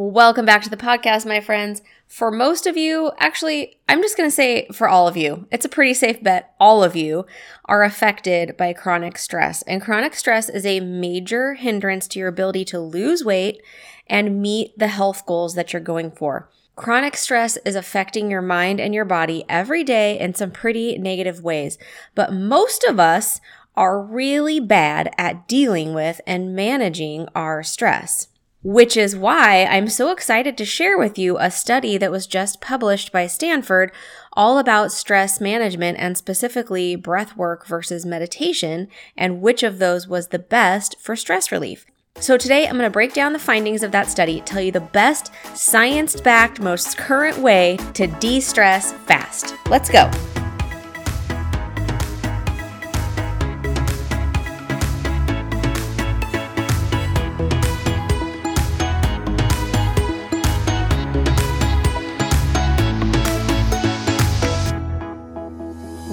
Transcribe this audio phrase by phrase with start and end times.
[0.00, 1.82] Welcome back to the podcast, my friends.
[2.06, 5.64] For most of you, actually, I'm just going to say for all of you, it's
[5.64, 6.54] a pretty safe bet.
[6.60, 7.26] All of you
[7.64, 9.62] are affected by chronic stress.
[9.62, 13.60] And chronic stress is a major hindrance to your ability to lose weight
[14.06, 16.48] and meet the health goals that you're going for.
[16.76, 21.42] Chronic stress is affecting your mind and your body every day in some pretty negative
[21.42, 21.76] ways.
[22.14, 23.40] But most of us
[23.74, 28.28] are really bad at dealing with and managing our stress
[28.62, 32.60] which is why I'm so excited to share with you a study that was just
[32.60, 33.92] published by Stanford
[34.32, 40.28] all about stress management and specifically breath work versus meditation and which of those was
[40.28, 41.86] the best for stress relief.
[42.20, 44.80] So, today I'm going to break down the findings of that study, tell you the
[44.80, 49.54] best science backed, most current way to de stress fast.
[49.68, 50.10] Let's go.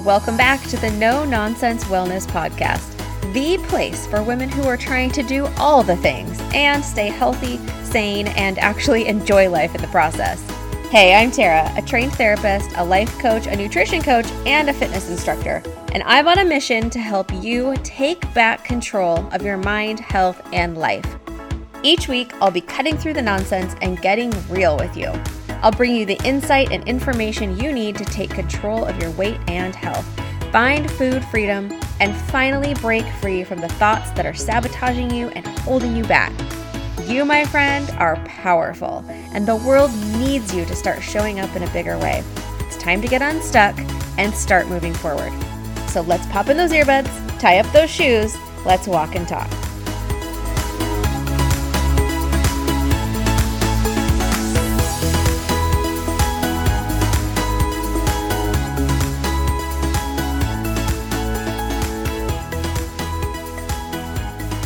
[0.06, 2.92] Welcome back to the No Nonsense Wellness Podcast,
[3.32, 7.58] the place for women who are trying to do all the things and stay healthy,
[7.82, 10.40] sane, and actually enjoy life in the process.
[10.90, 15.10] Hey, I'm Tara, a trained therapist, a life coach, a nutrition coach, and a fitness
[15.10, 15.60] instructor.
[15.92, 20.40] And I'm on a mission to help you take back control of your mind, health,
[20.52, 21.16] and life.
[21.82, 25.12] Each week, I'll be cutting through the nonsense and getting real with you.
[25.62, 29.40] I'll bring you the insight and information you need to take control of your weight
[29.48, 30.06] and health,
[30.52, 35.46] find food freedom, and finally break free from the thoughts that are sabotaging you and
[35.60, 36.32] holding you back.
[37.06, 41.62] You, my friend, are powerful, and the world needs you to start showing up in
[41.62, 42.22] a bigger way.
[42.60, 43.78] It's time to get unstuck
[44.18, 45.32] and start moving forward.
[45.88, 49.50] So let's pop in those earbuds, tie up those shoes, let's walk and talk.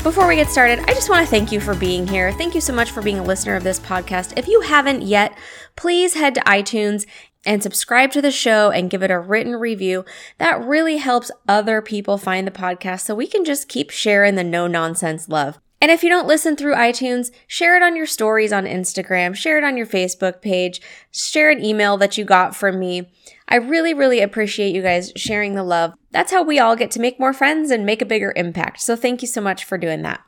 [0.02, 2.32] Before we get started, I just want to thank you for being here.
[2.32, 4.32] Thank you so much for being a listener of this podcast.
[4.38, 5.36] If you haven't yet,
[5.76, 7.04] please head to iTunes
[7.44, 10.06] and subscribe to the show and give it a written review.
[10.38, 14.42] That really helps other people find the podcast so we can just keep sharing the
[14.42, 15.60] no nonsense love.
[15.82, 19.58] And if you don't listen through iTunes, share it on your stories on Instagram, share
[19.58, 23.10] it on your Facebook page, share an email that you got from me.
[23.50, 25.94] I really, really appreciate you guys sharing the love.
[26.12, 28.80] That's how we all get to make more friends and make a bigger impact.
[28.80, 30.20] So thank you so much for doing that.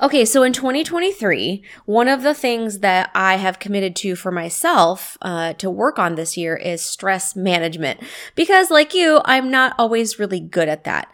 [0.00, 5.18] Okay, so in 2023, one of the things that I have committed to for myself
[5.22, 8.00] uh, to work on this year is stress management.
[8.36, 11.12] Because, like you, I'm not always really good at that.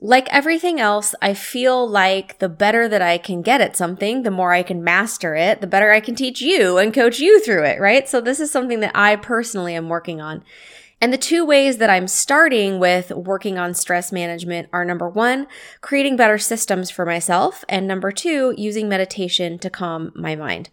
[0.00, 4.32] Like everything else, I feel like the better that I can get at something, the
[4.32, 7.62] more I can master it, the better I can teach you and coach you through
[7.66, 8.08] it, right?
[8.08, 10.42] So, this is something that I personally am working on.
[11.04, 15.46] And the two ways that I'm starting with working on stress management are number one,
[15.82, 20.70] creating better systems for myself, and number two, using meditation to calm my mind.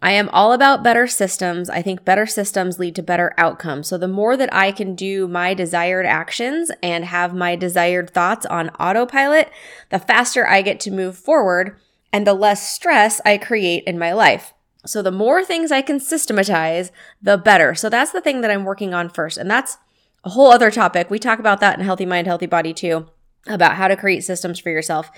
[0.00, 1.68] I am all about better systems.
[1.68, 3.88] I think better systems lead to better outcomes.
[3.88, 8.46] So the more that I can do my desired actions and have my desired thoughts
[8.46, 9.50] on autopilot,
[9.90, 11.78] the faster I get to move forward
[12.14, 14.54] and the less stress I create in my life.
[14.86, 17.74] So the more things I can systematize, the better.
[17.74, 19.36] So that's the thing that I'm working on first.
[19.36, 19.78] And that's
[20.24, 21.10] a whole other topic.
[21.10, 23.06] We talk about that in Healthy Mind, Healthy Body too,
[23.46, 25.10] about how to create systems for yourself.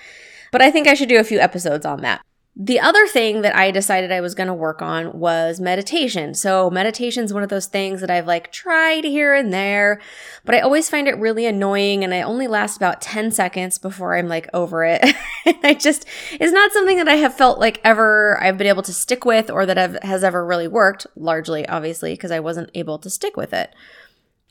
[0.51, 2.21] But I think I should do a few episodes on that.
[2.61, 6.33] The other thing that I decided I was going to work on was meditation.
[6.33, 10.01] So meditation is one of those things that I've like tried here and there,
[10.43, 14.13] but I always find it really annoying and I only last about 10 seconds before
[14.13, 15.01] I'm like over it.
[15.63, 18.93] I just, it's not something that I have felt like ever I've been able to
[18.93, 22.99] stick with or that have, has ever really worked, largely obviously because I wasn't able
[22.99, 23.73] to stick with it.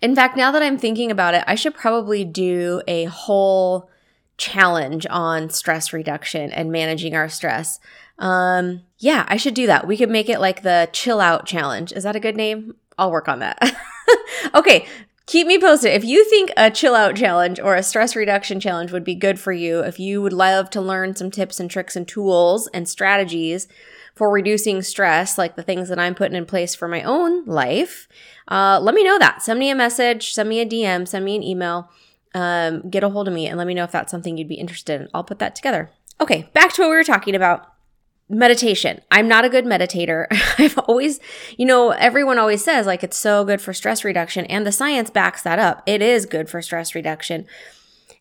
[0.00, 3.90] In fact, now that I'm thinking about it, I should probably do a whole
[4.38, 7.80] challenge on stress reduction and managing our stress.
[8.18, 9.86] Um, yeah, I should do that.
[9.86, 11.92] We could make it like the chill out challenge.
[11.92, 12.74] Is that a good name?
[12.96, 13.76] I'll work on that.
[14.54, 14.86] okay,
[15.26, 15.92] keep me posted.
[15.92, 19.38] If you think a chill out challenge or a stress reduction challenge would be good
[19.38, 22.88] for you, if you would love to learn some tips and tricks and tools and
[22.88, 23.68] strategies
[24.14, 28.08] for reducing stress, like the things that I'm putting in place for my own life,
[28.48, 29.42] uh, let me know that.
[29.42, 31.88] Send me a message, send me a DM, send me an email
[32.34, 34.54] um, get a hold of me and let me know if that's something you'd be
[34.54, 35.08] interested in.
[35.14, 35.90] I'll put that together.
[36.20, 37.72] Okay, back to what we were talking about
[38.28, 39.00] meditation.
[39.10, 40.26] I'm not a good meditator.
[40.58, 41.20] I've always,
[41.56, 45.10] you know, everyone always says like it's so good for stress reduction, and the science
[45.10, 45.82] backs that up.
[45.86, 47.46] It is good for stress reduction.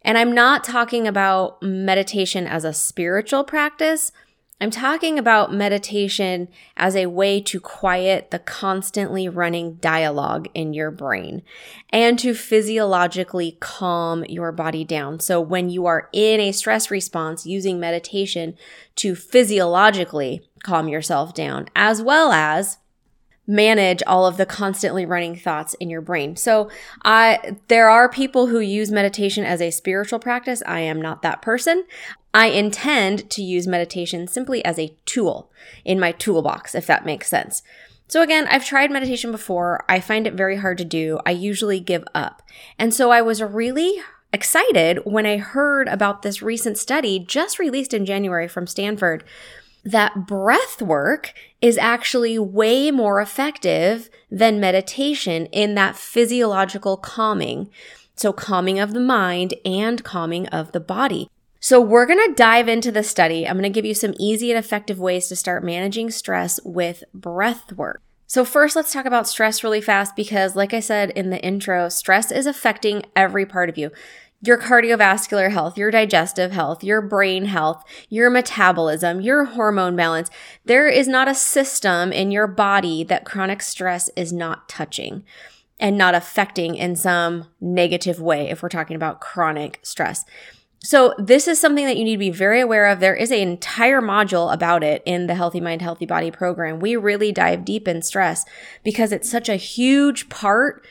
[0.03, 4.11] And I'm not talking about meditation as a spiritual practice.
[4.59, 10.89] I'm talking about meditation as a way to quiet the constantly running dialogue in your
[10.89, 11.43] brain
[11.91, 15.19] and to physiologically calm your body down.
[15.19, 18.57] So when you are in a stress response, using meditation
[18.95, 22.79] to physiologically calm yourself down, as well as
[23.47, 26.35] manage all of the constantly running thoughts in your brain.
[26.35, 26.69] So,
[27.05, 30.61] I there are people who use meditation as a spiritual practice.
[30.65, 31.85] I am not that person.
[32.37, 35.51] I intend to use meditation simply as a tool
[35.83, 37.63] in my toolbox, if that makes sense.
[38.07, 39.83] So, again, I've tried meditation before.
[39.89, 41.19] I find it very hard to do.
[41.25, 42.43] I usually give up.
[42.77, 47.91] And so I was really excited when I heard about this recent study just released
[47.91, 49.23] in January from Stanford
[49.83, 57.71] that breath work is actually way more effective than meditation in that physiological calming.
[58.15, 61.29] So, calming of the mind and calming of the body.
[61.59, 63.47] So, we're going to dive into the study.
[63.47, 67.03] I'm going to give you some easy and effective ways to start managing stress with
[67.13, 68.01] breath work.
[68.27, 71.89] So, first, let's talk about stress really fast because, like I said in the intro,
[71.89, 73.91] stress is affecting every part of you
[74.41, 80.29] your cardiovascular health, your digestive health, your brain health, your metabolism, your hormone balance.
[80.63, 85.23] There is not a system in your body that chronic stress is not touching
[85.79, 90.23] and not affecting in some negative way if we're talking about chronic stress.
[90.87, 93.01] So this is something that you need to be very aware of.
[93.01, 96.79] There is an entire module about it in the Healthy Mind, Healthy Body program.
[96.79, 98.45] We really dive deep in stress
[98.85, 100.87] because it's such a huge part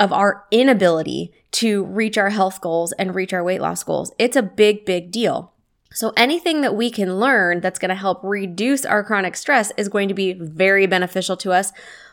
[0.00, 4.10] of our inability to reach our health goals and reach our weight loss goals.
[4.18, 5.52] It's a big, big deal.
[5.92, 9.88] So anything that we can learn that's going to help reduce our chronic stress is
[9.88, 11.72] going to be very beneficial to us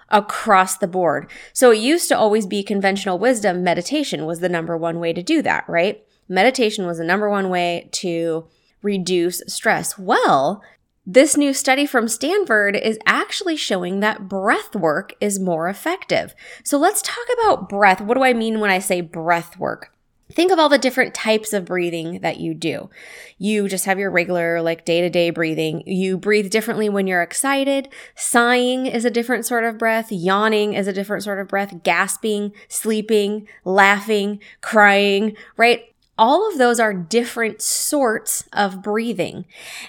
[0.09, 1.31] across the board.
[1.51, 3.63] So it used to always be conventional wisdom.
[3.63, 6.05] Meditation was the number one way to do that, right?
[6.33, 8.47] Meditation was the number one way to
[8.81, 9.97] reduce stress.
[9.97, 10.63] Well,
[11.05, 16.33] this new study from Stanford is actually showing that breath work is more effective.
[16.63, 18.01] So let's talk about breath.
[18.01, 19.91] What do I mean when I say breath work?
[20.31, 22.89] Think of all the different types of breathing that you do.
[23.37, 25.83] You just have your regular, like day to day breathing.
[25.85, 27.89] You breathe differently when you're excited.
[28.15, 30.11] Sighing is a different sort of breath.
[30.11, 31.83] Yawning is a different sort of breath.
[31.83, 35.92] Gasping, sleeping, laughing, crying, right?
[36.17, 39.45] All of those are different sorts of breathing.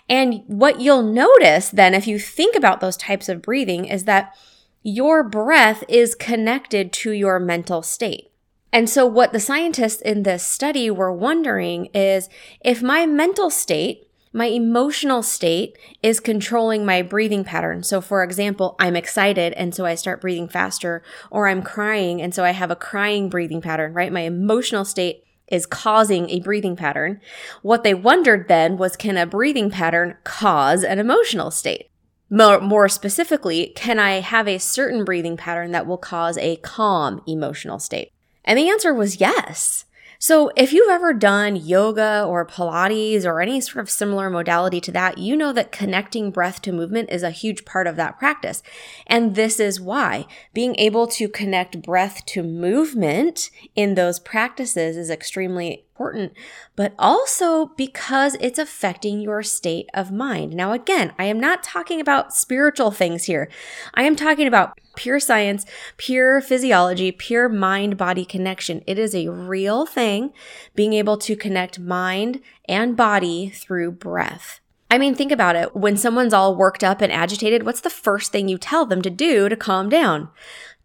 [0.09, 4.35] And what you'll notice then, if you think about those types of breathing, is that
[4.83, 8.31] your breath is connected to your mental state.
[8.73, 12.29] And so, what the scientists in this study were wondering is
[12.61, 17.85] if my mental state, my emotional state is controlling my breathing pattern.
[17.85, 22.35] So, for example, I'm excited and so I start breathing faster, or I'm crying and
[22.35, 24.13] so I have a crying breathing pattern, right?
[24.13, 27.21] My emotional state is causing a breathing pattern.
[27.63, 31.91] What they wondered then was can a breathing pattern cause an emotional state?
[32.31, 37.23] More, more, specifically, can I have a certain breathing pattern that will cause a calm
[37.27, 38.13] emotional state?
[38.45, 39.85] And the answer was yes.
[40.19, 44.93] So, if you've ever done yoga or Pilates or any sort of similar modality to
[44.93, 48.63] that, you know that connecting breath to movement is a huge part of that practice.
[49.07, 55.11] And this is why being able to connect breath to movement in those practices is
[55.11, 56.33] extremely important,
[56.75, 60.53] but also because it's affecting your state of mind.
[60.55, 63.49] Now, again, I am not talking about spiritual things here.
[63.95, 68.83] I am talking about pure science, pure physiology, pure mind body connection.
[68.87, 70.33] It is a real thing
[70.75, 74.61] being able to connect mind and body through breath.
[74.91, 75.75] I mean, think about it.
[75.75, 79.11] When someone's all worked up and agitated, what's the first thing you tell them to
[79.11, 80.29] do to calm down?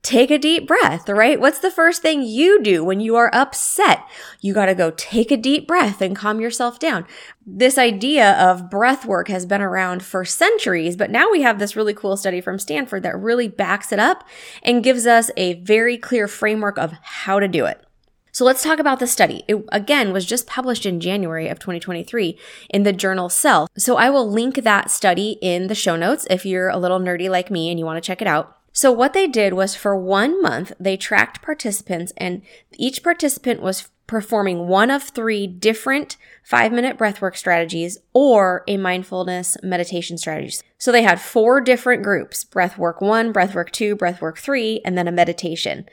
[0.02, 1.40] Take a deep breath, right?
[1.40, 4.04] What's the first thing you do when you are upset?
[4.40, 7.06] You got to go take a deep breath and calm yourself down.
[7.46, 11.76] This idea of breath work has been around for centuries, but now we have this
[11.76, 14.28] really cool study from Stanford that really backs it up
[14.64, 17.84] and gives us a very clear framework of how to do it.
[18.32, 19.44] So let's talk about the study.
[19.48, 22.38] It again was just published in January of 2023
[22.70, 23.68] in the journal Cell.
[23.78, 27.30] So I will link that study in the show notes if you're a little nerdy
[27.30, 28.59] like me and you want to check it out.
[28.82, 32.42] So, what they did was for one month, they tracked participants, and
[32.78, 39.58] each participant was performing one of three different five minute breathwork strategies or a mindfulness
[39.62, 40.60] meditation strategy.
[40.78, 45.12] So, they had four different groups breathwork one, breathwork two, breathwork three, and then a
[45.12, 45.86] meditation.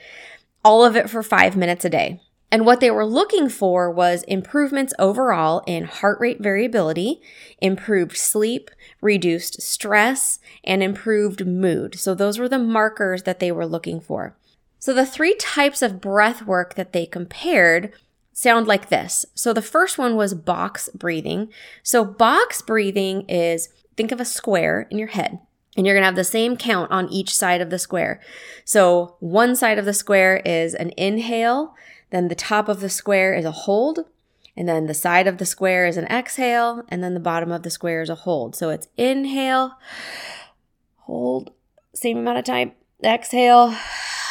[0.63, 2.21] All of it for five minutes a day.
[2.49, 7.21] And what they were looking for was improvements overall in heart rate variability,
[7.59, 11.99] improved sleep, reduced stress, and improved mood.
[11.99, 14.37] So those were the markers that they were looking for.
[14.79, 17.91] So the three types of breath work that they compared
[18.31, 19.25] sound like this.
[19.33, 21.49] So the first one was box breathing.
[21.83, 25.39] So box breathing is think of a square in your head.
[25.75, 28.21] And you're to have the same count on each side of the square.
[28.63, 31.75] So one side of the square is an inhale,
[32.09, 34.05] then the top of the square is a hold,
[34.55, 37.63] and then the side of the square is an exhale, and then the bottom of
[37.63, 38.55] the square is a hold.
[38.55, 39.77] So it's inhale,
[40.97, 41.51] hold,
[41.93, 42.71] same amount of time,
[43.03, 43.75] exhale,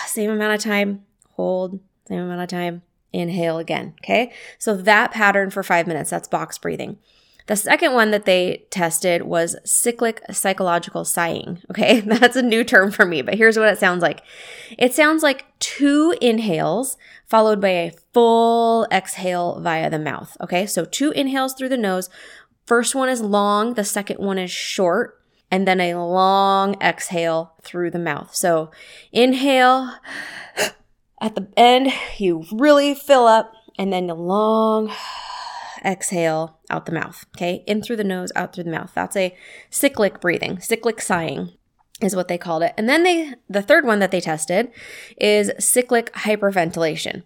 [0.06, 1.04] same amount of time,
[1.34, 3.94] hold, same amount of time, inhale again.
[4.02, 4.32] Okay.
[4.58, 6.98] So that pattern for five minutes, that's box breathing.
[7.46, 11.62] The second one that they tested was cyclic psychological sighing.
[11.70, 14.22] Okay, that's a new term for me, but here's what it sounds like
[14.78, 20.36] it sounds like two inhales followed by a full exhale via the mouth.
[20.40, 22.10] Okay, so two inhales through the nose.
[22.66, 27.92] First one is long, the second one is short, and then a long exhale through
[27.92, 28.34] the mouth.
[28.34, 28.70] So
[29.12, 29.94] inhale.
[31.18, 34.92] At the end, you really fill up, and then a long
[35.86, 37.24] exhale out the mouth.
[37.36, 37.62] Okay.
[37.66, 38.92] In through the nose, out through the mouth.
[38.94, 39.36] That's a
[39.70, 41.52] cyclic breathing, cyclic sighing
[42.02, 42.74] is what they called it.
[42.76, 44.70] And then they, the third one that they tested
[45.18, 47.22] is cyclic hyperventilation.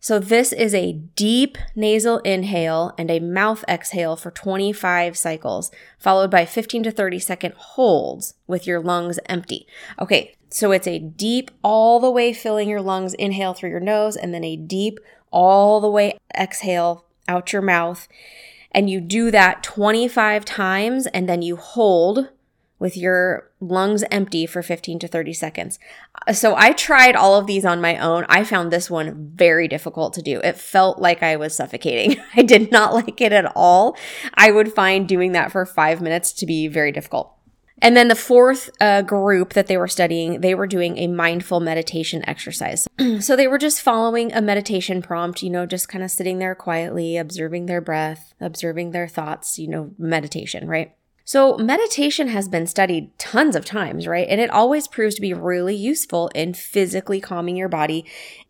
[0.00, 6.30] So this is a deep nasal inhale and a mouth exhale for 25 cycles, followed
[6.30, 9.66] by 15 to 30 second holds with your lungs empty.
[9.98, 14.14] Okay, so it's a deep, all the way filling your lungs inhale through your nose,
[14.14, 15.00] and then a deep,
[15.30, 18.08] all the way exhale out your mouth.
[18.70, 22.30] And you do that 25 times and then you hold
[22.78, 25.78] with your lungs empty for 15 to 30 seconds.
[26.32, 28.26] So I tried all of these on my own.
[28.28, 30.40] I found this one very difficult to do.
[30.40, 32.20] It felt like I was suffocating.
[32.36, 33.96] I did not like it at all.
[34.34, 37.32] I would find doing that for five minutes to be very difficult.
[37.84, 41.60] And then the fourth uh, group that they were studying, they were doing a mindful
[41.60, 42.88] meditation exercise.
[43.20, 46.54] so they were just following a meditation prompt, you know, just kind of sitting there
[46.54, 50.94] quietly, observing their breath, observing their thoughts, you know, meditation, right?
[51.26, 54.28] So, meditation has been studied tons of times, right?
[54.28, 58.06] And it always proves to be really useful in physically calming your body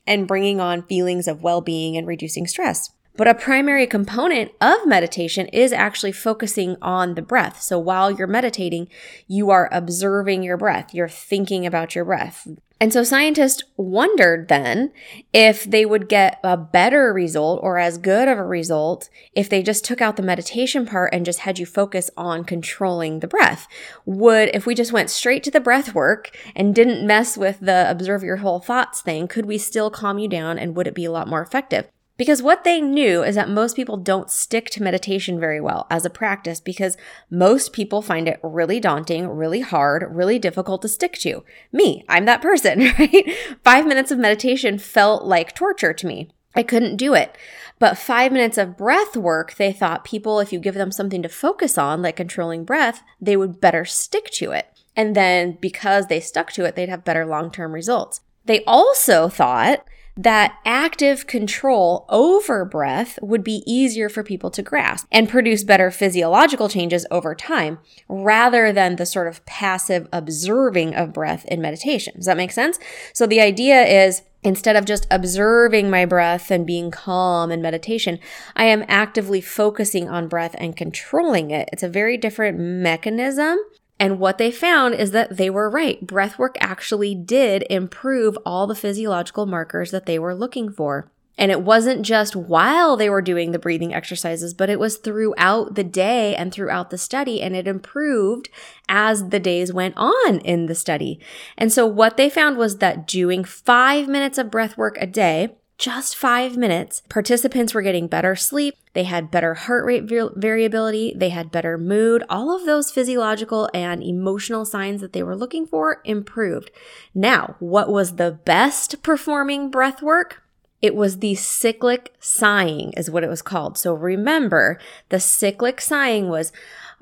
[0.07, 2.91] and bringing on feelings of well being and reducing stress.
[3.17, 7.63] But a primary component of meditation is actually focusing on the breath.
[7.63, 8.89] So while you're meditating,
[9.29, 10.93] you are observing your breath.
[10.93, 12.49] You're thinking about your breath.
[12.81, 14.93] And so scientists wondered then
[15.33, 19.63] if they would get a better result or as good of a result if they
[19.63, 23.69] just took out the meditation part and just had you focus on controlling the breath.
[24.07, 27.89] Would, if we just went straight to the breath work and didn't mess with the
[27.89, 31.05] observe your whole thoughts thing, could we still calm you down and would it be
[31.05, 31.89] a lot more effective?
[32.17, 36.05] Because what they knew is that most people don't stick to meditation very well as
[36.05, 36.97] a practice because
[37.29, 41.43] most people find it really daunting, really hard, really difficult to stick to.
[41.73, 43.35] Me, I'm that person, right?
[43.65, 46.31] Five minutes of meditation felt like torture to me.
[46.55, 47.37] I couldn't do it.
[47.81, 51.29] But five minutes of breath work, they thought people, if you give them something to
[51.29, 54.69] focus on, like controlling breath, they would better stick to it.
[54.95, 58.21] And then because they stuck to it, they'd have better long term results.
[58.45, 59.85] They also thought
[60.17, 65.91] that active control over breath would be easier for people to grasp and produce better
[65.91, 67.79] physiological changes over time
[68.09, 72.15] rather than the sort of passive observing of breath in meditation.
[72.17, 72.79] Does that make sense?
[73.13, 78.19] So the idea is Instead of just observing my breath and being calm in meditation,
[78.55, 81.71] I am actively focusing on breath and controlling it.
[81.73, 83.59] It's a very different mechanism
[84.05, 86.07] and what they found is that they were right.
[86.07, 91.11] Breathwork actually did improve all the physiological markers that they were looking for.
[91.39, 95.75] And it wasn't just while they were doing the breathing exercises, but it was throughout
[95.75, 97.41] the day and throughout the study.
[97.41, 98.51] And it improved
[98.91, 101.19] as the days went on in the study.
[101.57, 105.57] And so what they found was that doing five minutes of breath work a day
[105.77, 108.77] just five minutes, participants were getting better sleep.
[108.93, 111.15] They had better heart rate variability.
[111.17, 112.23] They had better mood.
[112.29, 116.71] All of those physiological and emotional signs that they were looking for improved.
[117.13, 120.43] Now, what was the best performing breath work?
[120.81, 123.79] It was the cyclic sighing, is what it was called.
[123.79, 124.79] So remember,
[125.09, 126.53] the cyclic sighing was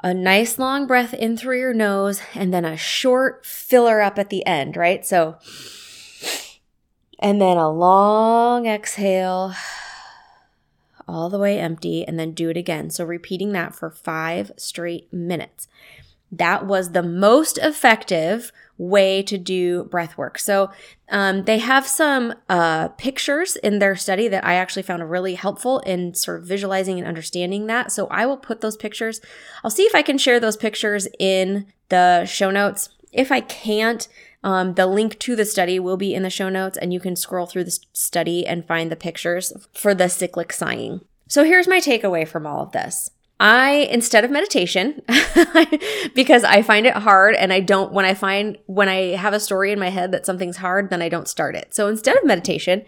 [0.02, 4.30] a nice long breath in through your nose and then a short filler up at
[4.30, 5.04] the end, right?
[5.04, 5.36] So,
[7.22, 9.54] and then a long exhale,
[11.06, 12.90] all the way empty, and then do it again.
[12.90, 15.68] So, repeating that for five straight minutes.
[16.32, 20.38] That was the most effective way to do breath work.
[20.38, 20.70] So,
[21.10, 25.78] um, they have some uh, pictures in their study that I actually found really helpful
[25.80, 27.92] in sort of visualizing and understanding that.
[27.92, 29.20] So, I will put those pictures,
[29.62, 32.88] I'll see if I can share those pictures in the show notes.
[33.12, 34.08] If I can't,
[34.42, 37.16] um, the link to the study will be in the show notes, and you can
[37.16, 41.00] scroll through the study and find the pictures for the cyclic sighing.
[41.28, 43.11] So here's my takeaway from all of this.
[43.40, 45.02] I, instead of meditation,
[46.14, 49.40] because I find it hard and I don't, when I find, when I have a
[49.40, 51.75] story in my head that something's hard, then I don't start it.
[51.75, 52.84] So instead of meditation,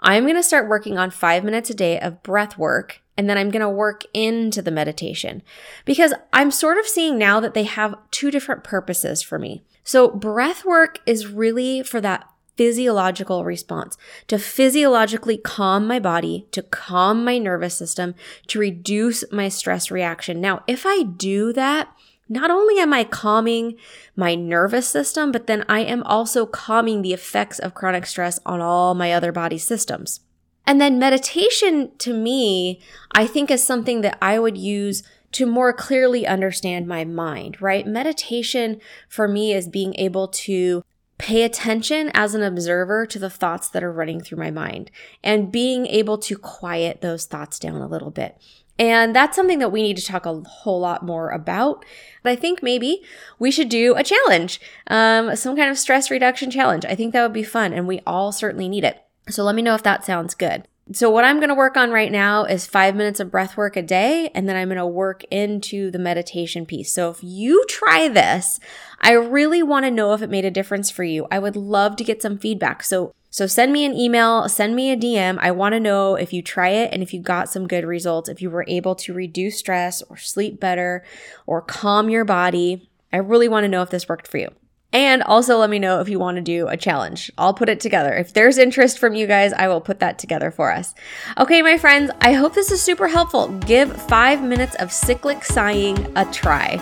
[0.00, 3.38] I'm going to start working on five minutes a day of breath work and then
[3.38, 5.42] I'm going to work into the meditation
[5.84, 9.64] because I'm sort of seeing now that they have two different purposes for me.
[9.86, 16.62] So breath work is really for that physiological response to physiologically calm my body, to
[16.62, 18.16] calm my nervous system,
[18.48, 20.40] to reduce my stress reaction.
[20.40, 21.88] Now, if I do that,
[22.28, 23.76] not only am I calming
[24.16, 28.60] my nervous system, but then I am also calming the effects of chronic stress on
[28.60, 30.20] all my other body systems.
[30.66, 32.80] And then meditation to me,
[33.12, 35.04] I think is something that I would use
[35.36, 37.86] to more clearly understand my mind, right?
[37.86, 40.82] Meditation for me is being able to
[41.18, 44.90] pay attention as an observer to the thoughts that are running through my mind
[45.22, 48.38] and being able to quiet those thoughts down a little bit.
[48.78, 51.84] And that's something that we need to talk a whole lot more about.
[52.22, 53.02] But I think maybe
[53.38, 56.86] we should do a challenge, um, some kind of stress reduction challenge.
[56.86, 59.02] I think that would be fun and we all certainly need it.
[59.28, 60.66] So let me know if that sounds good.
[60.92, 63.76] So what I'm going to work on right now is five minutes of breath work
[63.76, 66.92] a day, and then I'm going to work into the meditation piece.
[66.92, 68.60] So if you try this,
[69.00, 71.26] I really want to know if it made a difference for you.
[71.28, 72.84] I would love to get some feedback.
[72.84, 75.36] So so send me an email, send me a DM.
[75.40, 78.30] I want to know if you try it and if you got some good results,
[78.30, 81.04] if you were able to reduce stress or sleep better
[81.46, 82.88] or calm your body.
[83.12, 84.54] I really want to know if this worked for you.
[84.96, 87.30] And also let me know if you want to do a challenge.
[87.36, 88.14] I'll put it together.
[88.14, 90.94] If there's interest from you guys, I will put that together for us.
[91.36, 93.48] Okay, my friends, I hope this is super helpful.
[93.66, 96.80] Give five minutes of cyclic sighing a try.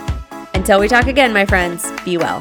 [0.54, 2.40] Until we talk again, my friends, be well.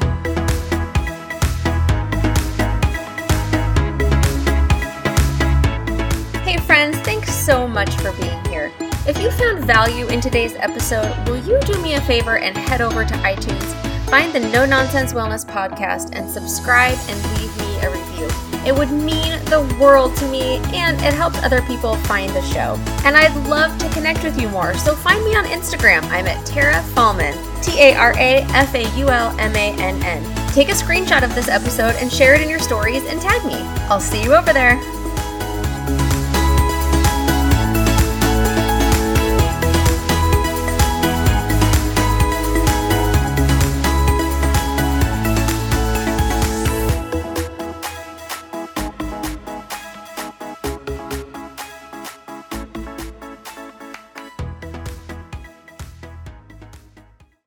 [6.44, 8.72] Hey, friends, thanks so much for being here.
[9.08, 12.82] If you found value in today's episode, will you do me a favor and head
[12.82, 13.93] over to iTunes?
[14.10, 18.28] Find the No Nonsense Wellness podcast and subscribe and leave me a review.
[18.66, 22.80] It would mean the world to me and it helps other people find the show.
[23.06, 26.04] And I'd love to connect with you more, so find me on Instagram.
[26.04, 30.02] I'm at Tara Faulmann, T A R A F A U L M A N
[30.04, 30.54] N.
[30.54, 33.60] Take a screenshot of this episode and share it in your stories and tag me.
[33.90, 34.80] I'll see you over there.